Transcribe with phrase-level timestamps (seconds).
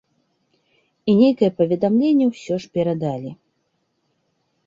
[1.11, 3.31] І нейкае паведамленне ўсё ж перадалі.